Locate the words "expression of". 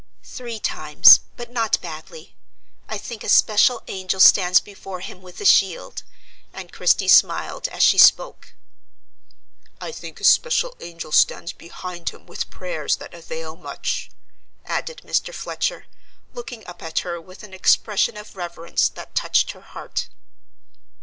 17.53-18.35